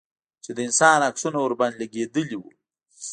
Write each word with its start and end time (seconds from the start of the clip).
چې 0.43 0.51
د 0.55 0.59
انسان 0.67 0.99
عکسونه 1.09 1.37
ورباندې 1.41 1.79
لگېدلي 1.81 2.37
وو. 2.37 2.51